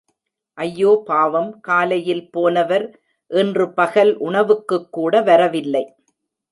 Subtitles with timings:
[0.57, 2.87] ஐயோ பாவம், காலையில் போனவர்
[3.31, 5.85] இன்று பகல் உணவுக்குக்கூட வரவில்லை.